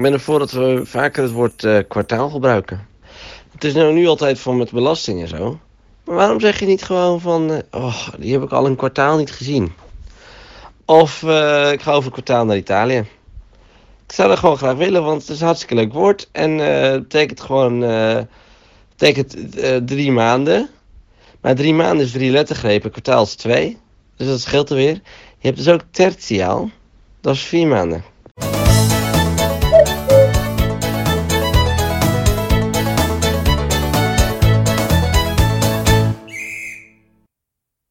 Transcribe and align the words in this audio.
ik 0.00 0.06
ben 0.06 0.14
ervoor 0.14 0.38
dat 0.38 0.50
we 0.50 0.80
vaker 0.84 1.22
het 1.22 1.32
woord 1.32 1.64
eh, 1.64 1.78
kwartaal 1.88 2.30
gebruiken. 2.30 2.86
Het 3.52 3.64
is 3.64 3.74
nou 3.74 3.92
nu 3.92 4.06
altijd 4.06 4.40
van 4.40 4.56
met 4.56 4.70
belasting 4.70 5.20
en 5.20 5.28
zo. 5.28 5.58
Maar 6.04 6.14
waarom 6.14 6.40
zeg 6.40 6.58
je 6.60 6.66
niet 6.66 6.82
gewoon 6.82 7.20
van... 7.20 7.52
Eh, 7.52 7.58
oh, 7.70 8.08
die 8.18 8.32
heb 8.32 8.42
ik 8.42 8.52
al 8.52 8.66
een 8.66 8.76
kwartaal 8.76 9.16
niet 9.16 9.32
gezien. 9.32 9.72
Of 10.84 11.22
eh, 11.22 11.72
ik 11.72 11.82
ga 11.82 11.92
over 11.92 12.10
kwartaal 12.10 12.44
naar 12.44 12.56
Italië. 12.56 12.96
Ik 14.06 14.12
zou 14.12 14.28
dat 14.28 14.38
gewoon 14.38 14.56
graag 14.56 14.76
willen, 14.76 15.04
want 15.04 15.20
het 15.20 15.30
is 15.30 15.40
een 15.40 15.46
hartstikke 15.46 15.74
leuk 15.74 15.92
woord. 15.92 16.28
En 16.32 16.58
het 16.58 17.02
betekent 17.02 17.40
gewoon... 17.40 17.84
eh 17.84 18.20
betekent 18.96 19.36
drie 19.86 20.12
maanden. 20.12 20.68
Maar 21.40 21.54
drie 21.54 21.74
maanden 21.74 22.06
is 22.06 22.12
drie 22.12 22.30
lettergrepen, 22.30 22.90
kwartaal 22.90 23.22
is 23.22 23.34
twee. 23.34 23.78
Dus 24.16 24.26
dat 24.26 24.40
scheelt 24.40 24.70
er 24.70 24.76
weer. 24.76 25.00
Je 25.38 25.46
hebt 25.46 25.56
dus 25.56 25.68
ook 25.68 25.82
tertiaal. 25.90 26.70
Dat 27.20 27.34
is 27.34 27.42
vier 27.42 27.66
maanden. 27.66 28.04